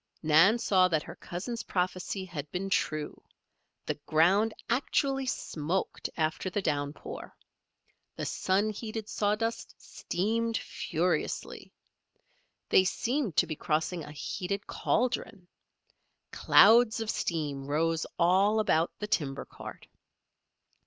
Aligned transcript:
Nan 0.23 0.57
saw 0.57 0.87
that 0.87 1.03
her 1.03 1.15
cousin's 1.15 1.61
prophecy 1.61 2.25
had 2.25 2.49
been 2.51 2.71
true; 2.71 3.21
the 3.85 3.93
ground 4.07 4.51
actually 4.67 5.27
smoked 5.27 6.09
after 6.17 6.49
the 6.49 6.59
downpour. 6.59 7.37
The 8.15 8.25
sun 8.25 8.71
heated 8.71 9.07
sawdust 9.07 9.75
steamed 9.77 10.57
furiously. 10.57 11.71
They 12.69 12.83
seemed 12.83 13.35
to 13.35 13.45
be 13.45 13.55
crossing 13.55 14.03
a 14.03 14.11
heated 14.11 14.65
cauldron. 14.65 15.47
Clouds 16.31 16.99
of 16.99 17.11
steam 17.11 17.67
rose 17.67 18.07
all 18.17 18.59
about 18.59 18.91
the 18.97 19.05
timber 19.07 19.45
cart. 19.45 19.85